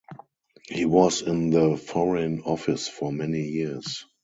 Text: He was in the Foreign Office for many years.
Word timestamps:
He 0.67 0.85
was 0.85 1.21
in 1.21 1.51
the 1.51 1.77
Foreign 1.77 2.41
Office 2.41 2.87
for 2.87 3.11
many 3.11 3.43
years. 3.43 4.03